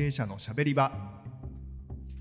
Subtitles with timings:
[0.00, 0.90] 経営者のしゃべり場。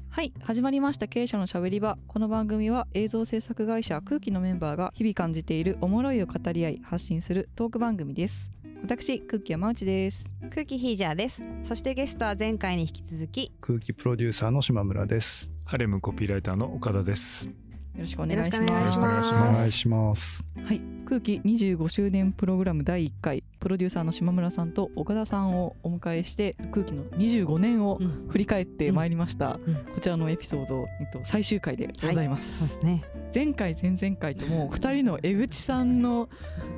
[0.10, 1.08] はい始まりました。
[1.08, 1.98] 経営者のしゃべり場。
[2.08, 8.52] この番組は映像制作会社空気のメンバーが日々感じているおもろいを語り合い発信するトーク番組です。
[8.84, 10.36] 私空気山内です。
[10.50, 11.42] 空気ヒージャーです。
[11.64, 15.50] そしてゲストは前回に引き続き空気プロデューサーの島村です。
[15.64, 17.46] ハレムコピーライターの岡田です。
[17.46, 17.54] よ
[18.00, 20.38] ろしくお願いしよろしくお願いしまますお願いします。
[20.38, 20.44] す。
[20.66, 33.04] はい空気25周年プログラム第1回プロデューサーの島村さんと岡田さんをお迎えして空気の25年をうん振り返ってまいりました、うんこちらのエピソード、えっと、最終回でございます、そうですね
[33.34, 36.30] 前回前々回とも2人の江口さんの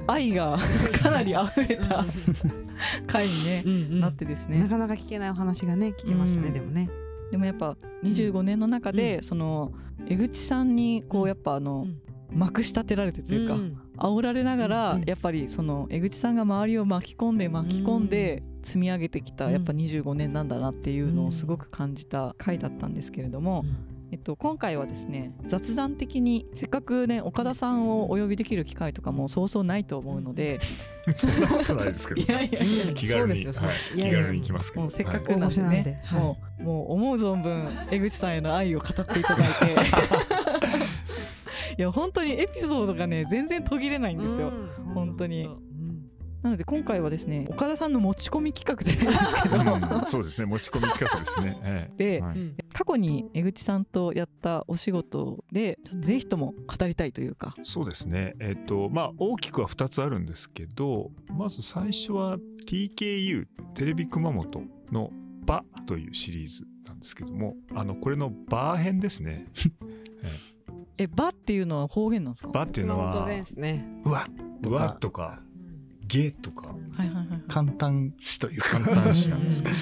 [0.08, 0.58] 愛が
[1.04, 2.06] かなり溢れた
[3.08, 3.64] 回に、ね
[4.00, 6.90] なってですねなかなか聞けないお話がね聞きましたね、うんでもね
[7.32, 9.74] でもやっぱ25年の中で、うんその
[10.08, 12.02] 江口さんにこううんやっぱあの、うん
[12.34, 19.52] まくし立てられてというか、ん煽られながら、うんやっぱりその江口さんが周りを巻き込んで巻き込んで積み上げてきた、うん。
[19.52, 23.66] やっぱ25年なんだなっていうのをすごく感じた回だったんですけれども、
[24.12, 30.60] えっと、今回はですね雑談的にせっかくね岡田さんをお呼びできる機会とかもそうそうないと思うので、
[31.16, 32.22] そんなことないですけど。
[32.22, 33.70] いやいやうん気軽に、そうですよ。
[33.70, 34.82] はい、気軽に行きますけど。
[34.82, 35.40] もうせっかくはい。
[35.40, 39.76] なんでもうもう思う存分江口さんへの愛を語っていただいて
[41.78, 44.94] いや本当にエピソードがね全然途切れないんですよ、うん。
[44.94, 45.46] 本当に。
[45.46, 45.62] うん。
[46.42, 51.60] なので今回はですね岡田さんの持ち込み企画じゃないですけど、う んそうですね、持ち込み企画ですね。
[51.64, 52.18] ええ。
[52.18, 52.38] で、はい。
[52.38, 57.54] うん過去に江口さんとやったお仕事でぜひとも語りたいというか。
[57.62, 58.34] そうですね。
[58.40, 65.12] えっ、と、まあ、大きくは2つあるんですけど、まず最初は TKU、テレビ熊本の
[65.46, 69.48] バというシリーズなんですけども、あの、これのバー編ですね。
[70.24, 70.51] え
[71.16, 72.50] バっていうのは方言なんですか？
[72.50, 73.86] バっていうのは熊本弁、ですね。
[74.06, 74.28] うわ、
[74.64, 75.40] うわとか、
[76.08, 77.42] ゲとか、はいはいはいはい。
[77.48, 78.80] 簡単詞というか。
[78.80, 79.76] 簡単詞なんですけど、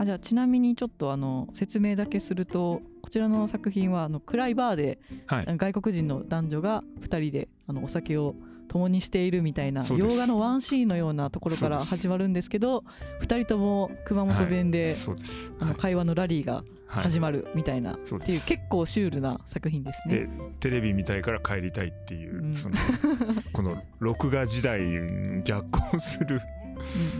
[0.00, 5.46] あじゃあちなみにちょっとあの説明だけするとこちらの作品はあの暗いバーではい。
[5.56, 8.34] 外国人の男女が2人であのお酒を
[8.68, 12.84] 共にしているみたいな洋画のワンシーンのようなところから始まるんですけど
[13.22, 15.52] 2人とも熊本弁で、そうです。
[15.58, 20.14] あの会話のラリーがはい始まるみたいな、そうっていう結構シュールな作品ですね。
[20.20, 20.28] で
[20.60, 22.54] テレビ見たいから帰りたいっていう、うん。
[22.54, 22.76] その
[23.52, 26.40] この録画時代に逆行する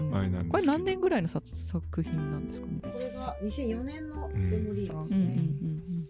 [0.01, 0.15] うんうん。
[0.17, 0.51] あれなんですけど。
[0.51, 2.79] これ何年ぐらいの作作品なんですかね？
[2.83, 6.09] これが2004年のうんデモリーグうんうんうん。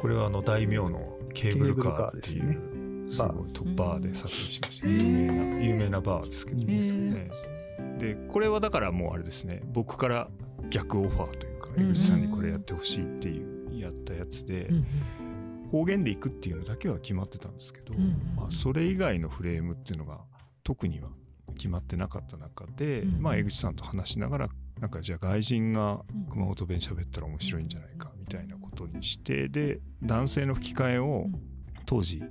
[0.00, 3.28] これはあの大名のケーブルカーっていうすですね。
[3.36, 7.30] ごいトッバーで撮影しました、うん有名な有名なバーですけど、へね。
[7.98, 9.62] でこれはだからもうあれですね。
[9.72, 10.28] 僕から
[10.70, 14.86] 逆オファーという江口さんにこれやってほしいっていうやったやつで、うん
[15.72, 20.20] 方言で行くっていうのだけは決まってたんですけど、うんまあ、それ以外のフレームっていうのが
[20.62, 21.08] 特には
[21.54, 24.48] 決まってなかった中で、うんまあ、江口さんと話しながら
[24.80, 31.52] なんかじゃあ外人が熊本弁喋ったら面白いんじゃないかみたいなことにしてで男性の吹き替えをうん。
[31.86, 32.22] 当時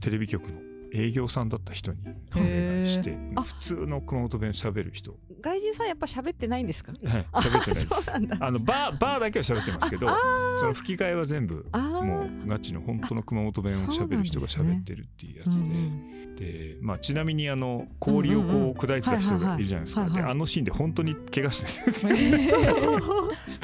[0.00, 0.60] テレビ局の
[0.92, 1.98] 営業さんだった人に
[2.34, 3.42] お願いしてあ。
[3.42, 6.92] 普通の熊本弁喋る人、外人さんやっぱ喋ってないんですか？
[6.92, 8.12] はい、喋ってないです。
[8.40, 10.16] あのバーバーだけは喋ってますけどあ
[10.58, 15.64] その吹き替えは全部もうガチの本当の熊本弁を喋る人が喋ってるっていうやつうで。
[15.64, 16.14] ん。
[16.34, 22.12] でまあ、ちなみにあの氷をこう砕いてた人がいるじゃないですか、であのシーンで本当に怪我してう。
[22.12, 22.16] ん。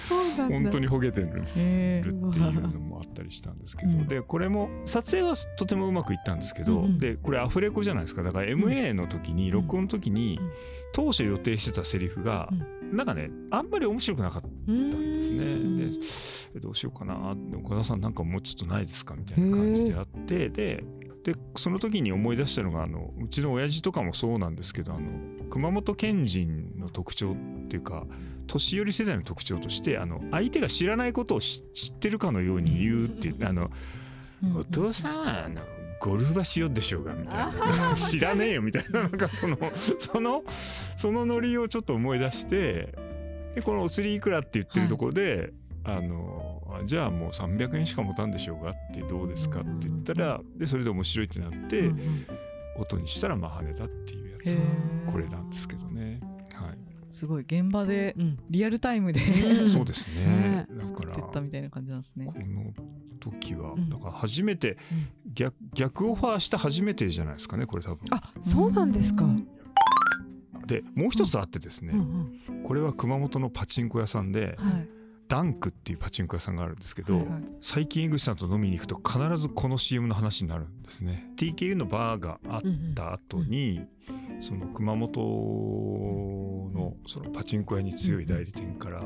[0.08, 4.08] 本当にほげてるんですへるっていうのもあったりしたんですけど、うん。
[4.08, 6.98] でこれも撮影はとてもうまくいったんですけど、うんうん。
[6.98, 8.22] でこれアフレコじゃないですか。
[8.22, 9.52] だから MA の時に、ん。
[9.52, 10.50] 録音の時に、うん。
[10.92, 12.50] 当初予定してたセリフが、
[12.92, 16.54] なんかねあんまり面白くなかったうんんですね。
[16.54, 20.84] でどうしようかなで岡田さんなんかもうちょっとないですかみたいな感じであってで
[21.22, 25.08] でその時に思い出したのがあのうちの親父とかもそうなんですけどあの
[25.50, 28.06] 熊本県人の特徴っていうか
[28.50, 33.70] 年寄り世代の特徴としてあの相手が知らないことを知知ってるかのように言うっていうあの
[34.42, 34.56] うん。
[34.56, 35.62] お父さんはあの
[36.00, 37.94] ゴルフ場しようでしょうがみたいな。
[37.94, 39.02] 知らねえよみたいな。
[39.02, 39.56] なんかその
[39.98, 40.42] その
[40.96, 42.94] そのノリをちょっと思い出して
[43.54, 45.52] でこのお釣りいくらって言ってるところで、
[45.84, 52.26] あのあじゃあもう300円しか持たんでしょうがってどうですかって言ったらでそれで面白いってなって、うん
[52.76, 55.12] 音にしたらマハネだっていうやへつー。
[55.12, 56.20] これなんですけどね。
[57.10, 58.38] はいすごい現場でうん。
[58.50, 59.70] リアルタイムでうん。
[59.70, 60.24] そうですね。
[60.24, 60.66] ね。
[60.70, 62.26] だから作ってったみたいな感じなんですね。
[62.26, 62.34] こ。
[62.38, 62.72] の
[63.20, 64.78] 時はうんだから初めて
[65.34, 67.98] 逆逆オファーした初めてじゃないですかねこれ多分。
[68.10, 69.24] あそうなんですか。
[70.66, 74.88] でもう一つあってですね、うんこれは熊本のパチンコ屋さんでうんはい
[75.30, 77.42] ダンクっていうパチンコ屋さんがあるんですけど、はいはい。
[77.62, 81.30] 最近井口さんと飲みに行くと必ずこの CM の話になるんですね。
[81.36, 82.62] TKU のバーがあっ
[82.96, 83.86] た後に、
[84.40, 85.20] その熊本
[86.74, 89.04] のそのパチンコ屋に強い代理店から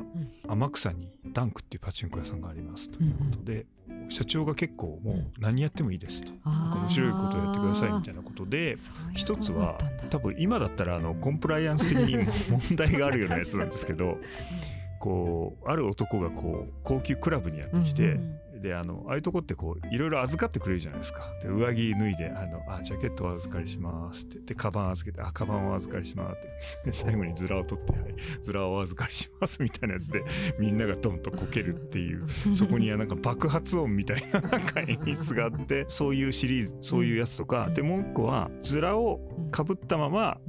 [0.48, 3.66] 天草にダンクっていうパチンコ屋さんがありますということで、
[4.08, 8.76] 社長が結構もう何やってもいいですと、なんか面白いことをやってくださいみたいなことで
[9.14, 9.78] 一つは
[10.08, 14.16] 多分今だったらあのコンプライアンス的にも問題があるようなやつなんですけど
[15.04, 18.18] こうある男がこう高級クラブにやってきて、
[18.64, 21.30] であのああいうとこってこういろいろ預かってくれるじゃないですか。
[21.42, 24.38] で上着脱いであのあジャケットお預かりしますって。
[24.38, 26.90] でカバン預けてあカバンお預かりしますって。
[26.90, 30.24] で最後にズラを取って、はい、ズラをお預かりしますみたいなやつで
[30.58, 32.26] みんながドンとこけるっていう。
[32.56, 37.68] そこにはなんか爆発音みたいな なんか演出があってそういうシリーズそういうやつとか。
[37.74, 39.20] でもう一個はズラを
[39.50, 40.40] かぶったまま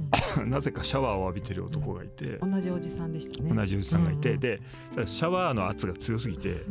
[0.46, 2.38] なぜかシャワーを浴びてる男がいて。
[2.38, 3.52] 同じおじさんでしたね。
[3.52, 4.60] 同じおじさんがいて、で
[5.04, 6.62] シャワーの圧が強すぎて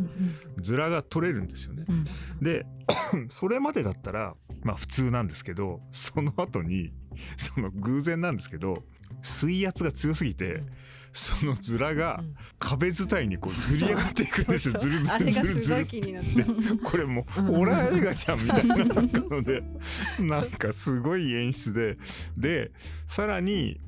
[0.62, 1.86] ズラが取れるんですよね。
[1.88, 2.06] うん。
[2.42, 2.66] で
[3.30, 6.94] それまでだったらまあ普通なんですけどその後に
[7.38, 8.84] その偶然なんですけど
[9.22, 10.68] 水圧が強すぎて、うん。
[11.16, 12.36] そのズラがうん。
[12.60, 14.78] 壁伝いにこうずり上がっていくんですよ。
[14.78, 15.88] ずるずるずるずる。
[16.84, 19.64] これもうホラー映画じゃんみたいなので
[20.20, 21.98] なんかすごい演出で
[22.38, 22.72] で
[23.08, 23.80] さらに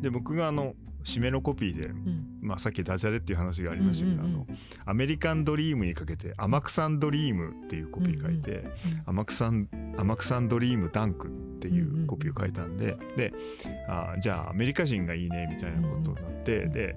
[0.00, 0.74] で僕があの
[1.06, 1.90] 締めのコピーで、
[2.40, 4.46] まあ、さっきダジャレっていう話がありましたけど、うんうんうんあの
[4.86, 8.64] アメリカンドリームにかけて「天草ンドリーム」っていうコピー書いて
[9.06, 11.30] 「天草ん天草ンドリームダンク」っ
[11.60, 13.32] ていうコピーを書いたんで、で
[13.88, 16.96] あーじゃあアメリカ人がいいねみたいなことになって、うんで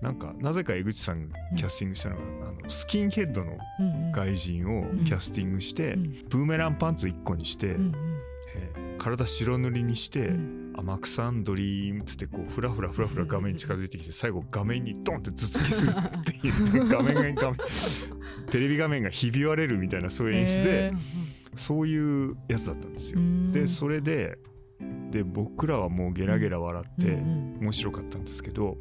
[0.00, 3.58] なんかなぜか江口さんがキャスティングしたのが、あのスキンヘッドの
[4.14, 5.96] 外人をキャスティングして、
[6.30, 10.30] ブーメランパンツ1個にして、えー体白塗りにして、
[10.78, 17.58] 天草ンドリームって言ってこうフラフラフラフラ画面に近づいてきて最後画面にドンって頭突きするっていう画面が画面
[18.50, 20.92] テレビ画面がひび割れるみたいなそういう演出で、へ
[21.56, 23.20] そういうやつだったんですよ。
[23.52, 24.38] でそれで
[25.10, 27.16] で僕らはもうゲラゲラ笑って
[27.60, 28.78] 面白かったんですけど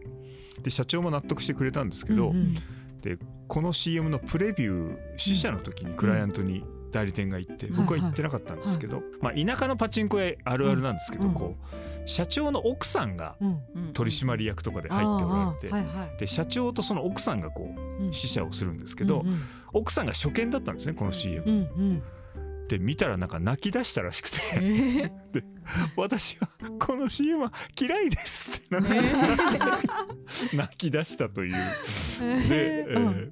[0.61, 2.31] で社長も納得してくれたんですけど、
[3.47, 11.33] この CM のプレビュー試写の時にクライアントに代理店が行って、うん僕は行ってなかったんですけど、まあ、田舎のパチンコ屋あるあるなんですけど、うん。
[11.33, 13.35] こう社長の奥さんが
[13.93, 15.69] 取締役とかで入っておられ
[16.13, 17.75] て、で社長とその奥さんがこ
[18.09, 19.25] う試写をするんですけど、
[19.73, 22.01] 奥さんが初見だったんですねこの CM。
[22.69, 25.11] で見たらなんか泣き出したらしくて。
[25.95, 26.49] 私は
[26.79, 28.77] この CM は嫌いですって
[30.55, 31.51] 泣き出したという。
[31.51, 33.31] で、えー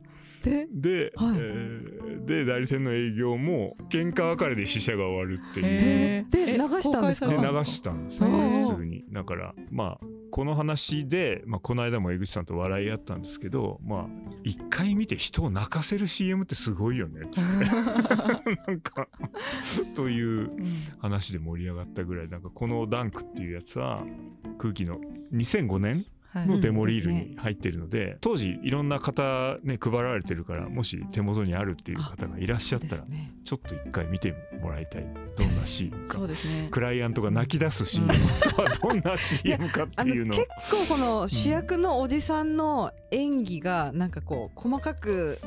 [0.49, 1.37] でで、はい。
[1.37, 6.25] えーで代理店の営業も喧嘩別れで試写が終わるっていう。
[6.31, 7.27] で流したんですか？
[7.27, 9.05] で流したんです普通に。
[9.11, 14.07] だからまあこの話で、まあ、この間も江口さんと笑い合ったんですけどまあ
[14.43, 17.65] 一回見て人を泣かせる CM ってすごいよねっつって。
[18.67, 19.07] なんか
[19.93, 20.49] という
[20.97, 22.29] 話で盛り上がったぐらい。
[22.29, 24.03] なんかこのダンクっていうやつは
[24.57, 24.99] 空気の
[25.31, 33.33] 2005年はいのデモリールに入ってるので、当時いろんな方ね配られてるからもし手元にあるっていう方がいらっしゃったらね。
[33.43, 35.05] ちょっと一回見てもらいたい。
[35.37, 36.17] どんなシーンか。
[36.17, 36.67] そうですね。
[36.71, 40.47] クライアントが泣き出す CM とはどんな CM かってあいうの結
[40.87, 45.39] 構この主役のおじさんの演技がなんかこう細かく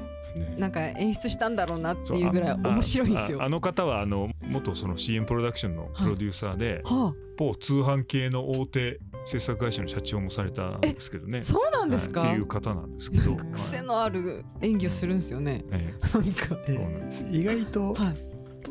[0.56, 3.42] なんか演出したんだろうなっていうぐらい面白いんですよ。
[3.42, 11.38] ああの方はあの元その CM プロダクションのプロデューサーで、は某通販系の大手制作会社の社長もされたんですけどね。
[11.38, 12.20] あ、そうなんですか？
[12.20, 12.30] はい。
[12.30, 15.64] っていう方なんですけど、はい癖のある演技をするんですよね。
[15.70, 16.58] えなんか。
[16.66, 18.16] えなんです意外と、はい。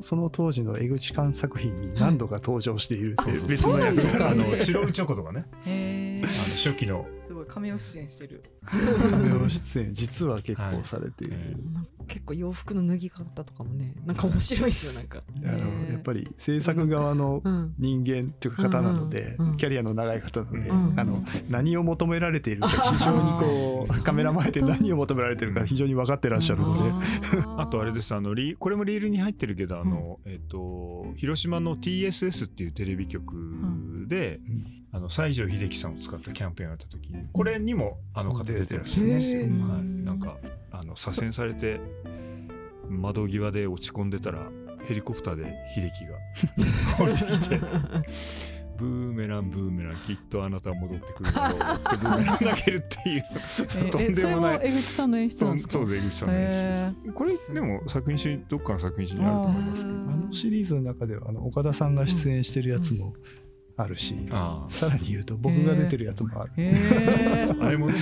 [0.01, 4.51] その当時の江口監作品に何度か登場しているという、で別のやつそうなんですか？
[4.51, 5.45] あのチロルチョコとかね。
[5.65, 7.05] あの初期の。
[7.27, 8.43] すごい亀尾出演してる。
[8.65, 11.45] カメオ出演実は結構されている、はい。
[11.47, 15.21] えなんか結構洋服の脱ぎ方とかもね、なんか面白いですよなんか。
[15.27, 17.73] あのへーやっぱり制作側のうん。
[17.77, 19.49] 人間というか方なので、うん。
[19.51, 19.57] うん。
[19.57, 20.99] キャリアの長い方なので、うん。
[20.99, 26.91] あの何を求められているか 非常にこうカメラ前で何を求められているか非常に分かってらっしゃるので、
[27.57, 28.13] あとあれです。
[28.15, 33.35] あのリこれもリールに入ってるけどあの、えっ、と広島の TSS っていうテレビ局
[34.07, 34.73] で、うん。
[34.89, 39.41] あの西城秀樹さんを使ったキャンペーンをやった時にこれにもあの方出てらっしゃるんですよ。
[39.41, 39.51] へはい。
[39.51, 40.37] ー、なんか
[40.71, 41.79] あの左遷されて
[42.89, 44.49] 窓際で落ち込んでたら
[44.85, 46.17] ヘリコプターで秀樹が
[47.03, 47.59] 降りてきて
[48.77, 54.59] ブーメランブーメランきっとあなたは戻ってくるだろうってブーメラン投げるっていうとんでもない。
[54.61, 55.73] えそれも江口さんの演出なんですか？
[55.73, 56.85] そうで江口さんの演出です。
[56.85, 59.97] へこれでも作品集どっかの作品集にあると思いますけど。
[59.97, 63.15] あのシリーズの中ではあの岡田さんが出演してるやつも
[63.77, 67.63] あるし、あさらに言うと僕が出てるやつもある、へー。
[67.63, 67.95] ああれもね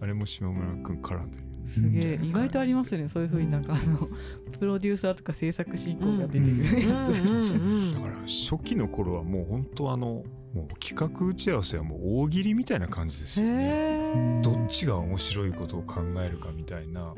[0.00, 4.08] あれも島村君絡んでるすげえ意外とありますねそういうふうになんかあの
[4.58, 14.40] プロデューサーとか制作進行が出てくるやつ、だから初期の頃はもう本当あのもう企画打ち合わせはもう大喜利みたいな感じですよね。
[14.42, 17.14] どっちが面白いことを考えるかみたいな。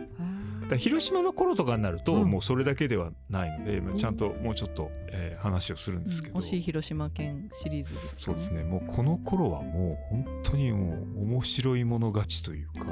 [0.76, 2.31] 広島の頃とかになると、うん。
[2.31, 8.64] もうそれだけではないので、まあちゃんともうちょっと、えー話をするんですけど、惜しい広島県シリーズですか、そうですね。
[8.64, 12.87] もうこの頃はもう本当にもう面白いもの勝ちというか、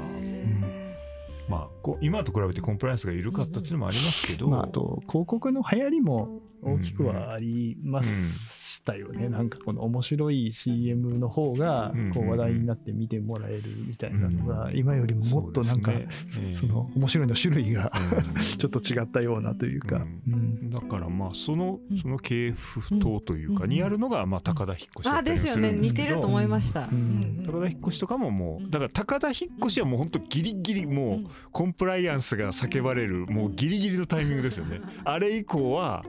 [1.47, 8.56] まあ今と比べてコンプライアンスが緩かったっていうのもありますけど、まあ、あと広告の流行りも大きくはあります
[8.87, 12.13] したよね、なんかこの面白い CM の方がうん。
[12.13, 15.91] こう話題になって見てもらえるみたいなのが今よりももっとなんか
[16.53, 18.35] その面白いの種類がうん。
[18.57, 20.69] ちょっと違ったようなというか、ううん。
[20.69, 21.97] だからまあそのうん。
[21.97, 23.69] その系譜統というかうん。
[23.71, 25.81] にあるのがまあ高田引っ越しだあったりもすですよねるん。
[25.81, 27.43] ですけど似てると思いました、うん。
[27.45, 28.67] 高田引っ越しとかももうん。
[28.67, 34.81] うだから高田引っ越しはもう本当ギリギリもうコンプライアンスが叫ばれるもうギリギリのタイミングですよね。
[35.03, 36.03] あれ以降は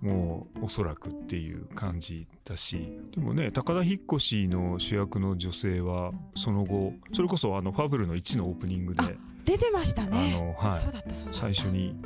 [0.00, 9.10] もうおそらくっていう感じだしでもね高田引っ越しの主役の女性はその後それこそあのファブルの1のオープニングであ
[9.48, 10.80] 出てましたあねのはい。
[11.32, 11.96] 最初に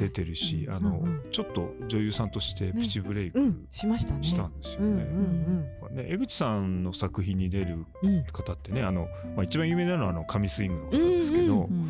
[0.00, 1.30] 出てるしあのうんうん。
[1.30, 4.24] ちょっと女優さんとしてプチブレイクうんしましたね。
[4.24, 6.02] したんですようんうんね。
[6.02, 7.86] ね江口さんの作品に出る
[8.32, 11.86] 方ってねあの、まあ、一番有名なのはあの神スイングの方ですけど、うん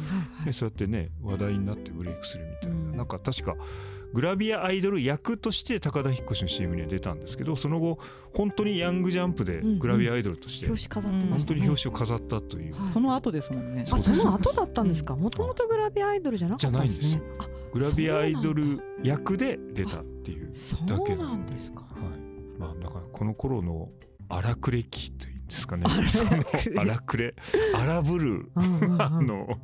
[0.46, 2.96] うそうやってね話題になってブレイクするみたいな、うん。
[2.98, 3.56] なんか確か
[4.16, 7.98] グラビアアイドル役として高田引っ越しの CM には出たんですけどその後
[8.32, 12.92] 本当にヤングジャンプでグラビアアイドルとして表紙飾ってま本当に表紙を飾ったという、はい。
[12.94, 13.84] その後ですもんね。
[13.92, 15.16] あその後だったんですか？
[15.16, 17.22] もともとグラビアアイドルじゃなかったんですね。
[17.38, 21.82] あグラビアアイドル役で出たっていうそうだけなんですか。
[21.82, 23.90] はい、まあだからこの頃の
[24.30, 25.84] 荒くれ期というんですかね。
[25.86, 26.30] 荒くれその
[26.80, 27.34] 荒くれ
[27.74, 29.58] 荒ぶるあの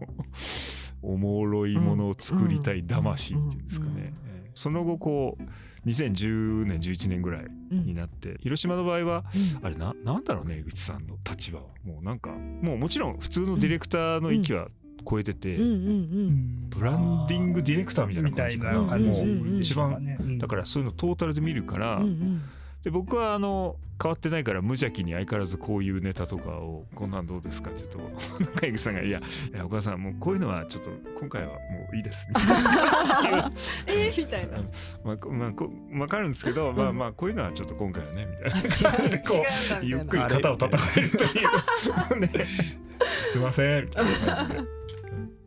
[1.00, 3.98] おもろいものを作りたい魂っていうんですかね、うん。
[3.98, 4.21] うんえー
[4.54, 9.24] その後こう2010年11年ぐらいになって、広島の場合は
[9.62, 12.00] あれななんだろうね江口さんの立場はも。
[12.00, 14.68] うなんかもうもちろん普通のディレクターの域は
[15.08, 16.70] 超えてて、うんうんうん。
[16.70, 18.82] ブランディングディレクターみたいなみたい感じかな。
[18.82, 20.16] な感じうんうんうんでしたかね。
[20.20, 20.38] うん。
[20.38, 22.42] だからそういうのトータルで見るから、うんうん
[22.84, 27.70] で僕はあの変わってないから無邪気に相変わらずこういうネタとかをこんなんどうですか？
[27.70, 29.20] って言うと中井さんが「いや
[29.54, 31.54] いやお母さんもうこういうのはちょっと今回はも
[31.92, 33.52] ういいです」みたいな。
[33.86, 34.58] えーみたいな。
[35.04, 38.68] まあこまあこ分かるんですけど、まあまあこういうのはちょっと今回はねみたいな。
[38.92, 39.44] 感じでこ
[39.80, 41.28] うゆっくり肩を叩かれるとい
[42.16, 42.30] う ね
[43.32, 44.81] すいませんみたいな感じで。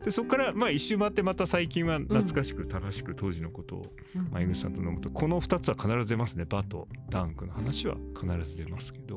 [0.06, 4.28] でそこからまあ一周回ってまた最近は懐かしく楽しく当時のことをうん。
[4.30, 6.44] ま口さんと飲むとこの2つは必ず出ますね。
[6.44, 9.16] バとダンクの話は必ず出ますけど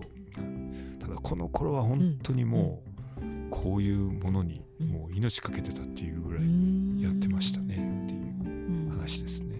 [1.00, 2.81] ただこの頃は本当にも
[3.19, 8.89] うこういうものにもう命かけてたっていうぐらいやってましたねっていううん。
[8.89, 9.60] 話ですね。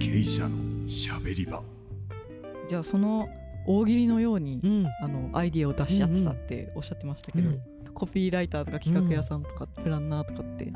[0.00, 1.62] 経営者のしゃべり場。
[2.68, 3.28] じゃあその
[3.68, 4.86] 大喜利のように、うん。
[5.02, 7.60] あのアイディアを出し合ってたっておっしゃってましたけど、うん。
[7.94, 10.72] コピーライターとか企画屋さんとかプランナーとかってうん。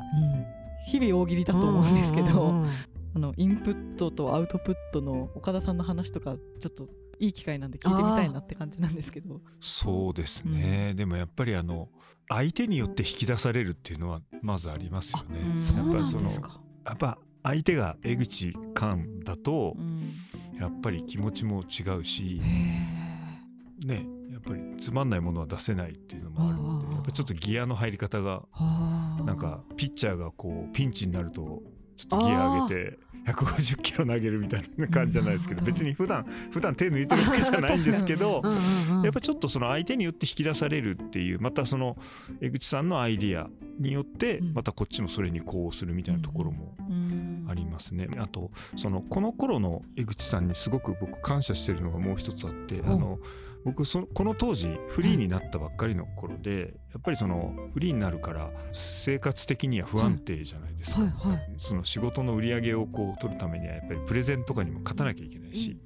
[0.85, 2.69] 日々大喜利だと思うんですけど、うんうんうん
[3.15, 6.87] あのインプットとアウトプットの岡田さんの話とかちょっと
[7.19, 9.39] いい機会なんで聞いてみたいなって感じなんですけど。
[9.61, 11.89] そうですね、でもやっぱりあの
[12.27, 15.41] 相手によって引き出されるっていうのはまそりますよね。
[15.41, 16.59] やっぱりそのなんですか。
[16.85, 20.15] やっぱ相手が江口寛だとうん
[20.59, 31.61] やっぱり気持ちも違うしへねやっぱりつまんないものは出せないっていうのもあるのでやっぱちょっとギアの入り方がーなんかピッチャーがこうピンチになると
[31.95, 38.41] ちょっとギア上げて150キロ投げるみたいな感じじゃないですけど別に普段普段手抜いてるわけじゃないんですけど
[39.03, 41.97] やっぱちょっとその相手によって引き出されるっていうまたその
[42.41, 44.53] 江口さんのアイディアによってうん。
[44.53, 47.45] またこっちもそれにこうするみたいなところもうん。
[47.49, 48.07] ありますね。
[48.17, 53.19] あとそのこの頃の江口さんにすごく僕感謝してるのがもう一つあってあの
[53.65, 61.01] 僕そのこの当時フリーになったばっかりの頃でやっぱりそのフリーになるから生活的には不安定じゃないですか。
[61.01, 61.55] はいはい。
[61.57, 65.77] その仕事の売り上げをこう取るためにはやっぱりプレゼンとかにも勝たなきゃいけないし、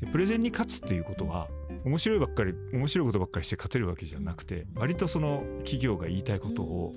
[0.00, 1.48] でプレゼンに勝つっていうことは
[1.84, 6.94] 面白いばっかり面白いことばっかりして勝てるわけじゃなくて割とその企業が言いたいことを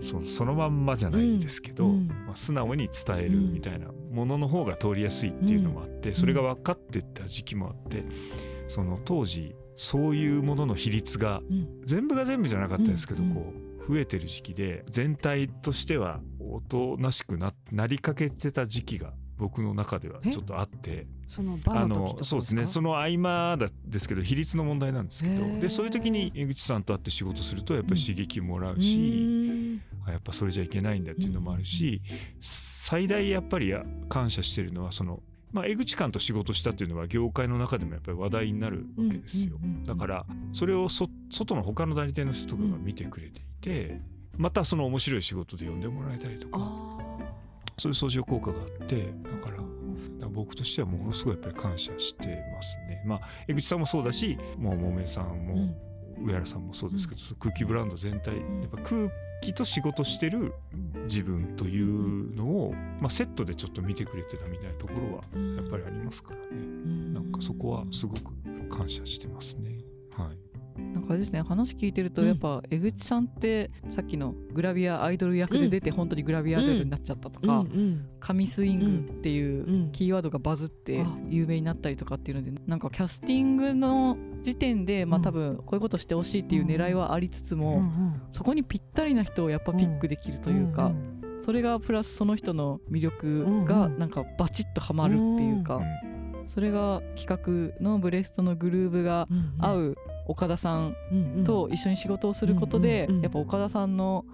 [0.00, 2.08] そそのまんまじゃないですけど、うん。
[2.26, 8.02] まあ、素直に伝えるみたいなものの方が通りやすいっていうのもあって、それが分かってった時期もあって
[8.66, 11.82] その当時そういうものの比率がうん。
[11.84, 13.34] 全部が全部じゃなかったですけど、うん。
[13.34, 13.52] こ
[13.86, 22.64] う増えてる時期で全体としてはおとなしくななりかけてた時期が僕の中ではちょっとあってそのバあのそうですね。
[22.64, 28.96] その合間だですけど比率の問題なんですけどでそういう時に江口さんと会って仕事するとやっぱり刺激もらうし。
[28.96, 29.82] うん。
[30.06, 32.00] あやっぱそれじゃいけないんだっていうのもあるし、
[32.88, 33.74] 最大やっぱり
[34.08, 35.20] 感謝してるのはその
[35.52, 39.56] まあ、江口館と仕事したっていうのは業界の中でもやっぱり話題になるわけですよ。
[39.84, 41.10] だからそれを外
[41.54, 44.00] の他の代理店の人とかが見てくれていて
[44.36, 46.58] またその面白い仕事で呼んでもらえたりとか
[47.78, 49.50] そういう相乗効果があってだか
[50.20, 53.02] ら僕としてはものすごいやっぱり感謝してますね。
[53.06, 55.74] まあ江口さんもそうだしもう桃さんも
[56.18, 59.10] 上原さんもそうですけど、空気ブランド全体やっぱ空
[59.42, 60.54] 気と仕事してる
[61.04, 65.24] 自分というのを、まあ、セットでちょっと見てくれてたみたいなところは
[65.56, 66.62] やっぱりありますからね、
[67.12, 68.32] なんかそこはすごく
[68.68, 69.78] 感謝してますね。
[70.16, 70.45] はい
[70.78, 77.64] なんかあれですね話聞いてるとやっぱ江口さんってさっきのグラビアアイドル役で出て本当にグラビアアイドルになっちゃったとか
[78.20, 87.82] 「神スイング」っていうキーワードがバズって有名になったりとかっていうのでなんかキャスティングの時点でまあ多分こういうことしてほしいっていう狙いはありつつも
[88.30, 90.92] そこにぴったりな人をやっぱピックできるというか。
[91.38, 95.80] それがプラスその人の魅力がなんかバチッとはまるっていうか、
[96.46, 99.28] それが企画のブレストのグルーブが
[99.58, 100.94] 合う岡田さん
[101.44, 104.24] と一緒に仕事をすることで、やっぱ岡田さんの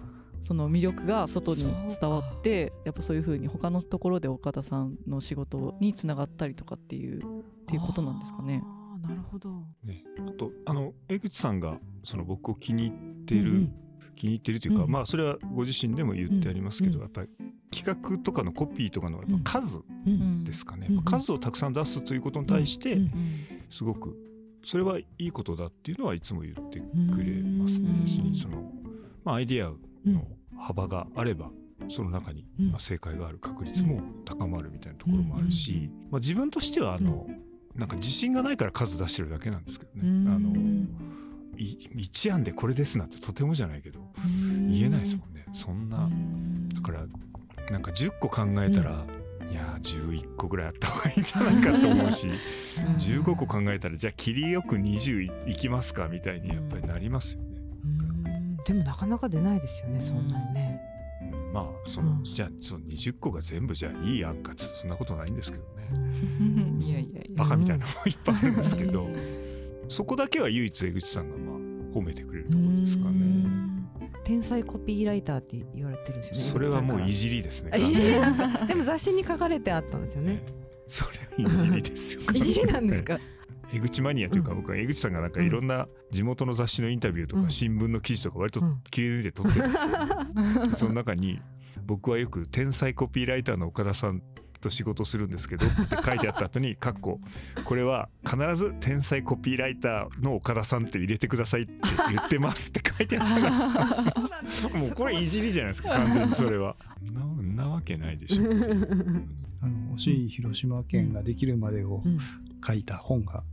[0.43, 7.21] その魅力が外に伝わってやっぱそういうふうに他のところで岡田さんの仕事につながったりとかっていうっ
[7.65, 8.61] ていうことなんですかね。
[9.01, 9.49] なるほど、
[9.83, 13.73] ね、あとあの江口さんがその僕を気に入ってる、うんうん、
[14.15, 17.27] 気に入ってるというか、うん、まあそれはご自身でも言ってありますけど、うん、やっぱり
[17.71, 19.81] 企画とかのコピーとかのやっぱ数
[20.43, 22.97] ですかね、数をたくさん出すということに対して
[23.71, 24.15] すごく
[24.65, 27.89] それはいいことだっていうのはいつも言ってくれますね。
[28.35, 28.71] その
[29.23, 29.73] まあ、アイディア
[30.09, 30.27] の
[30.57, 31.49] 幅があれば
[31.89, 37.27] その中に、まあ、正解がある確率も高まるみたいなところもあるし、まあ、自分としてはあの、
[37.75, 40.31] なんか自信がないから数出してるだけなんですけどね。
[40.31, 40.53] あの
[41.55, 43.99] 一案でこれですなんてとてもじゃないけど
[44.69, 45.45] 言えないですもんね。
[45.53, 46.09] そんな
[46.73, 47.05] だから
[47.71, 49.05] なんか10個考えたら、
[49.53, 52.27] いや11個ぐらいあった方がいいんじゃないかと思うし
[52.97, 57.61] 15個考えたらじゃあ切りよく20いきますかみたいにやっぱりなりますよね。
[58.65, 60.81] でもなかなか出ないですよねそんなにね。
[61.53, 66.83] まあその、うん、じゃあその20個が全部じゃあいい案かつそんなことないんですけどね。
[66.83, 67.43] いやいやいや。
[67.43, 69.07] バカみたいなのもいっぱいあるんですけど
[69.87, 71.55] そこだけは唯一江口さんがまあ
[71.93, 73.72] 褒めてくれるところですかね。
[74.23, 76.43] 天才コピーライターって言われてるんですよね。
[76.51, 77.71] それはもういじりですね。
[78.67, 80.43] でも雑誌に書かれてあったんですよね。
[80.87, 81.05] そ
[81.37, 82.21] れはいじりですよ。
[82.33, 83.19] いじりなんですか？
[83.73, 89.91] 江口マニアというか、僕は江口さんがなんかいろんな地元の雑誌のインタビューとか新聞の記事とか割と切り抜いて撮ってるんですよ。
[90.75, 91.41] その中に
[91.85, 94.21] 僕はよく天才コピーライターの岡田さん
[94.63, 97.19] と仕事するんですけどって書いてあった後に「かっこ
[97.65, 101.73] これは必ず天才コピーライターの岡田さんって入れてくださいって
[102.09, 106.75] 言ってます」って書いてあったから もうこれいじりじゃないですか完全にそれは。
[107.55, 108.43] なわけないでしょ。
[109.61, 112.03] あの惜しい広島県ができるまでを
[112.65, 113.43] 書いた本が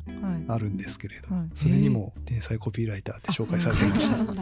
[0.48, 1.40] あるんですけれど、はい。
[1.40, 4.16] はい、それにも天才コピーライターって紹介されてました。
[4.16, 4.34] そうで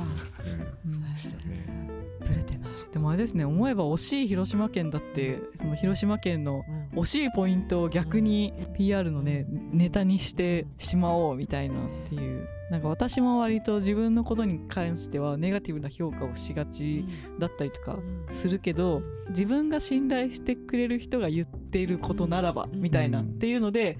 [1.18, 1.98] したね。
[2.20, 6.62] ブレてないでもあれですね思えば惜しい広島県だってその広島県の
[6.94, 12.48] 惜しいポイントを逆に PR のねネタにしてしまおうみたいなっていう。
[12.70, 17.02] なんか私も割と自分のことに関してはネガティブな評価をしがち
[17.38, 17.98] だったりとか
[18.30, 19.00] するけど
[19.30, 23.96] 自分が信頼してくれる人が言っていることならばみたいなっていうので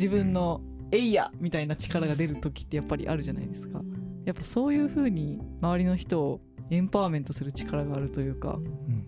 [0.00, 3.82] 自分の「えいや!」みたいな力が出る時ってやっぱりあるじゃないですか。
[4.24, 9.06] やっぱそういう風に周りの人をエンパワーメントする力があるというか、うん、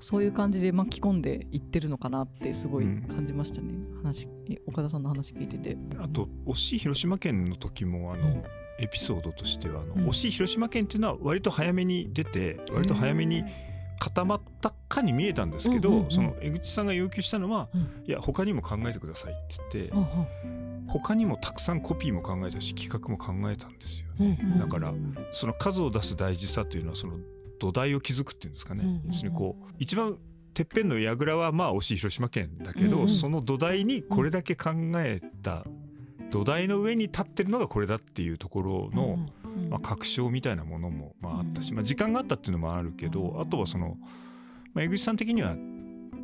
[0.00, 4.28] そういう感じで巻き込んでいってるのかなってすごい感じましたね、うん、話
[4.66, 5.76] 岡田さんの話聞いてて。
[5.98, 8.42] あと惜しい広島県の時もあの、うん。
[8.78, 13.42] エピソードとしてはあの、惜しい広島県っていうのは割と早めに出て割と早めに
[13.98, 17.68] 固まったかに見えたんですけど、その江口さんが要求したのは、
[18.06, 19.36] いや他にも考えてくださいっ
[19.70, 19.92] て言って、
[20.88, 24.94] 他にもたくさんコピーも考えたし企画も考えたんですよね、うんうん、だから
[25.32, 27.14] その数を出す大事さというのはその
[27.58, 30.16] 土台を築くっていうんですかね、うんうん、こう一番
[30.54, 35.64] てっぺんの櫓はまあ惜しい広島県だけど、うんうん、その土台にこれだけ考えた
[36.30, 39.18] 土台の上に立ってるのがこれだっていうところの、
[39.70, 43.96] まあ、確証みたいなものもまああったし、まあ、時間があったっていうのもあるけどあとはその、
[44.74, 45.56] まあ、江口さん的には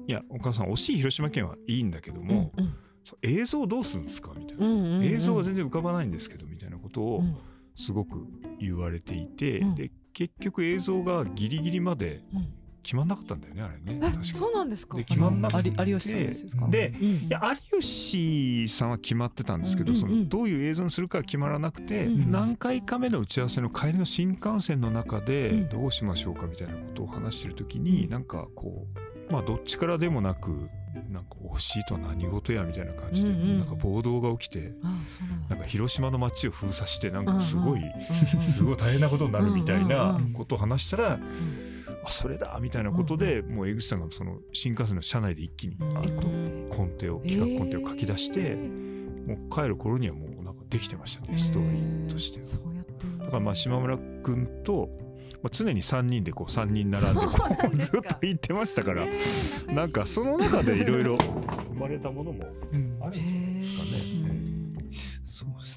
[0.06, 2.74] いやお母さん惜しい広島県はいいんだけども、うんうん。
[3.22, 7.22] 映像どうするんですかみたいな、うんうんうん、映像は全然浮かばないんですけどみたいなことを
[7.74, 8.26] すごく
[8.60, 12.22] 言われていて、うん、で結局映像がギリギリまで
[12.82, 14.24] 決まんなかったんだよねあれね確か。
[14.24, 14.96] そうなんですか？
[14.96, 15.72] で決まんなくて。
[15.86, 16.66] 有吉さんですか？
[16.68, 17.40] で、うん、いや
[17.72, 28.86] 有吉さんは決まってたんですけど、うん、そのどういう映像にするかは決まらなくて、うん、何回か目の打ち合わせの帰りの新幹線の中でどうしましょうかみたいなことを話してる時に、うん、なんかこ
[29.28, 30.68] うまあどっちからでもなく
[31.08, 34.74] なんか惜しいとは何事やみたいな感じで、うんうん、なんか暴動が起きて
[35.48, 37.82] なんか広島の街を封鎖してなんかすごい
[38.56, 41.18] すごい大変なことになるみたいなことを話したら。
[42.04, 46.12] あそれだみたいなことで、もう江口さんがその新幹線の車内で一気にあと
[46.74, 48.56] コンテを企画コンテを書き出して、
[49.26, 54.88] もう帰る頃にはもうなんかできてましたねストーリーとしてだからまあ島村君と
[55.42, 57.32] まあ、常に3人でこう3人並んでこ
[57.72, 59.06] うずっと行ってましたから
[59.66, 62.44] なんかその中でいろいろ生まれたものも
[63.00, 64.11] あるんじゃないですかね。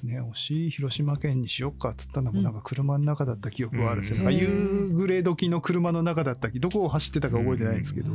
[0.00, 0.20] そうですね。
[0.20, 0.70] 惜しい。
[0.70, 8.10] 広島県にしよっかっつったのもなんか車の中だった記憶はあるんですよ、うん、夕暮れ時の車の中だったどこを走ってたか覚えてないんですけど、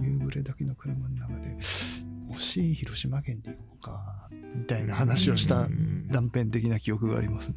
[0.00, 1.56] 夕暮れ時の車の中で
[2.30, 2.74] 惜しい。
[2.74, 5.68] 広島県で行こうかみたいな話をした
[6.10, 7.56] 断片的な記憶がありますね。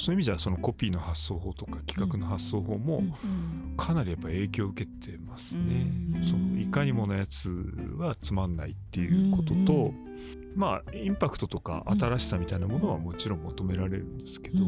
[0.00, 3.02] そういう意味じゃそのコピーの発想法とか企画の発想法も
[3.76, 5.90] かなりやっぱ影響を受けてますね。
[6.22, 7.50] そのいかにものやつ
[7.96, 9.92] はつまんないっていうことと、
[10.58, 14.58] まあインパクトとか新しさみたいなものはもちろん求められるんですけど、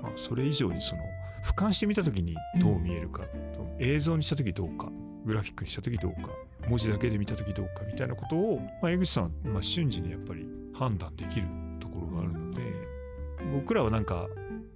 [0.00, 1.02] まあ、それ以上にその
[1.44, 3.24] 俯瞰してみた時にどう見えるか、
[3.78, 4.90] 映像にした時どうか
[5.26, 6.30] グラフィックにした時どうか
[6.68, 11.46] 文字だけで見た時どうかみたいなことを、まあ、江口さんはまあ瞬時にやっぱり判断できる
[11.80, 12.62] ところがあるので
[13.54, 14.26] 僕らはなんか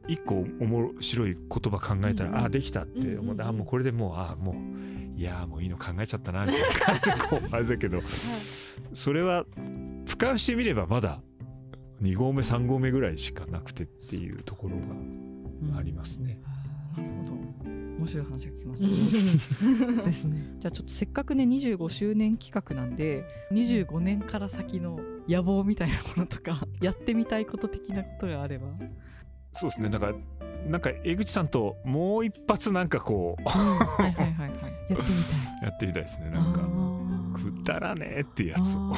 [0.06, 8.06] 一個面白い言葉考えたら、うん、ああできたって思って、あもうこれでもうああもういやもういいの考えちゃったなみたいな感じでこうあれだけど、はい、
[8.92, 9.44] それは
[10.06, 11.20] 俯瞰してみればまだ
[12.02, 14.76] 2合目3合目ぐらいしかなくてっていうところ
[15.72, 16.38] がありますね。
[16.96, 17.44] うん、なるほど。
[17.98, 20.02] 面白い話が聞きましたね。
[20.04, 20.56] ですね。
[20.58, 28.66] じゃあちょっとせっかくね25周年企画なんで25年から先の野望みたいなものとか やってみたいこと的なことがあれば。
[29.54, 29.88] そうですね。
[29.88, 30.14] だから
[30.68, 34.52] なんか江口さんともう一発なんかこうはいはいはいはい。
[34.90, 35.62] やってみたい。
[35.62, 36.30] やってみたいですね。
[36.30, 36.84] なんか
[37.38, 38.92] くだらねえっていうやつを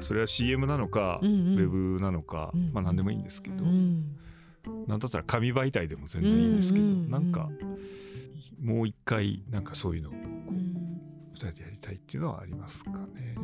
[0.00, 4.16] それは CM なのか、うんうん、ウェブなのか、うん、まあ何でもいいんですけど、うん、
[4.86, 7.48] なんだったら紙媒体でも全然いいんですけど、うんうんうん、なんか
[8.60, 11.00] もう一回なんかそういうのをこう、うん、
[11.34, 13.34] 2人でやりたいっていうのはありますかね、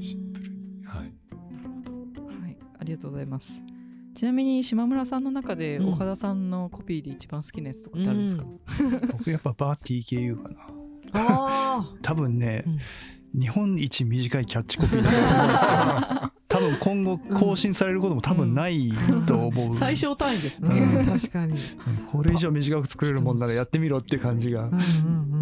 [0.00, 0.84] シンプルに。
[0.84, 3.62] はい、はい、ありがとうございます。
[4.14, 10.56] ちなみに島村さんの中で岡田さんのコピーで一番好きなやつとかってあるんですか、うん、僕やっぱバー TKU かな。
[11.12, 12.78] あ多分ね、うん、
[13.38, 16.32] 日本一短いキャッチコピーだと思うんですよ。
[16.48, 18.90] 多分今後更新されることも多分ない
[19.26, 21.54] と思う、最小単位ですね、確かに。
[22.10, 24.70] これ以上短く作れるもんならやってみろって感じが、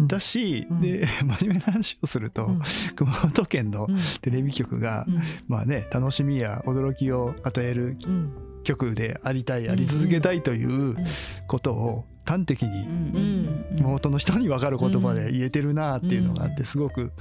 [0.07, 1.07] だし、で
[1.39, 2.49] 真面目な話をすると、
[2.95, 3.87] 熊本県の
[4.21, 5.05] テレビ局が、
[5.47, 7.97] まあね楽しみや驚きを与える
[8.63, 10.97] 局でありたいあり続けたいという
[11.47, 17.11] ことを端的に妹の人に分かる言葉で言えてるなっていうのがあってすごく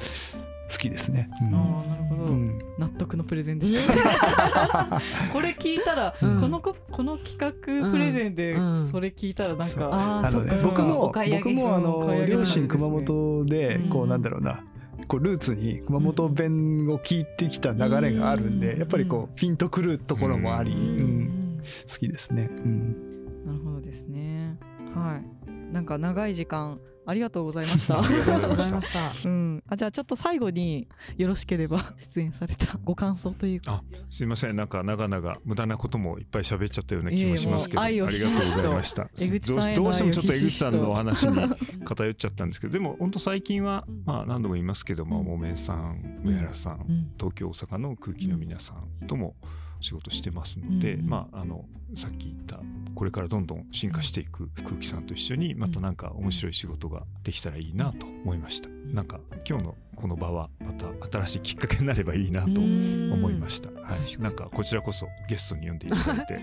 [0.70, 1.31] 好きですね。
[1.42, 5.03] うん、あなるほど、うん、納得のプレゼンでした。
[5.33, 8.57] これ聞いたら、うん、このここの企画プレゼンで
[8.90, 14.64] それ聞いたらなんか、あのね僕も僕もあの両親熊本でこうなんだろうな。
[15.07, 21.44] こうルーツに熊本弁を聞いてきた流れがあるんで、やっぱりこうピンとくるところもあり、うん。
[21.90, 23.46] 好きですね、うん。
[23.46, 24.57] なるほどですね。
[24.94, 25.72] はい。
[25.72, 28.00] なんか長い時間ありがとうございました。
[28.02, 29.12] ありがとうございました。
[29.24, 29.62] うん。
[29.68, 33.82] あじゃあちょっと最後によろしければ出演されたご感想というか。
[34.08, 39.02] すいませんなんか長々無駄なこともいっぱい喋っちゃったような気もしますけど、ありがとうございました。
[39.04, 41.36] どうどうしてもちょっと江口さんのお話に
[41.84, 49.36] 偏っちゃったんですけど、でも本当最近はまあ何度も言いますけども、もめんさん、上原さん、東京大阪の空気の皆さんとも。
[49.84, 52.58] 仕事してますので、うん、まああのさっき言った
[52.94, 60.86] これからどんどん進化していく空気さんと一緒にまたなんか面白い仕事ができたらいいなと思いました、うん、なんか今日のこの場はまた
[61.18, 66.40] 新しいきっかけになればいいなと思いました、はい、なんかこちらこそゲストに呼んでいただいて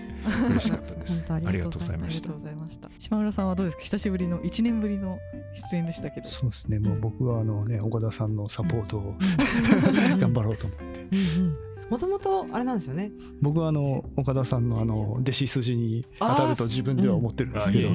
[0.48, 1.24] 嬉しかったです。
[1.28, 2.30] ありがとうございました。
[2.98, 3.82] 島村さんはどうですか？
[3.82, 5.18] 久しぶりの1年ぶりの
[5.70, 6.28] 出演でしたけど。
[6.28, 6.78] そうですね。
[6.78, 9.16] もう僕はあのね岡田さんのサポートを
[10.18, 13.12] 頑張ろうと思って、うんうんもともとあれなんですよね。
[13.42, 17.90] 僕はあの岡田さんのあの弟子筋に当たると自分では思ってるんですけど、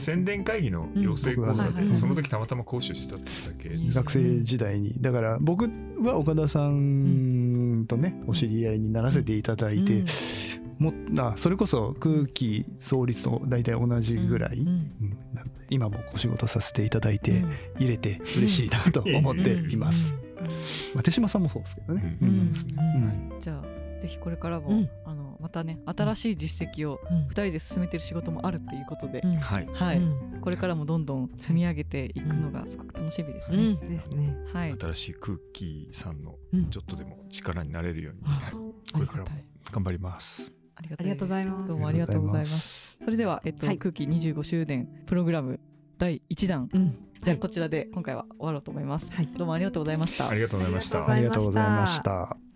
[0.00, 4.94] 宣伝会議の養成講座で、その時たまたま講師してたってだけ、学生時代に。
[5.00, 5.70] だから僕
[6.02, 10.02] は岡田さんとねお知り合いにならせていただいて、
[10.80, 15.16] もあそれこそ空気創立と大体同じぐらい、うんうん、
[15.70, 17.44] 今もお仕事させていただいて
[17.78, 20.14] 入れて嬉しいなと思っています。
[20.94, 22.16] まあ、手島さんもそうですけどね。
[23.40, 30.00] じゃあぜひこれからも、あのまたね新しい実績を2人で進めてる仕事もあるっていうことで、はい、はい、
[30.40, 33.76] これからもどんどん積み上げていくのがすごく楽しみですね。
[33.88, 34.36] ですね。
[34.52, 34.76] はい。
[34.78, 36.36] 新しい空気さんの
[36.70, 38.22] ちょっとでも力になれるように、
[38.92, 39.30] これからも
[39.72, 40.52] 頑張ります。
[40.76, 41.68] ありがとうございます。
[41.68, 42.98] どうもありがとうございます。
[43.02, 45.58] それでは、えっと、はい、空気25周年プログラム
[45.98, 49.10] 第1弾、うん、じゃあこちらで今回は終わろうと思います。
[49.12, 50.28] はい、どうもありがとうございました。
[50.28, 51.08] ありがとうございました。
[51.08, 52.47] ありがとうございました。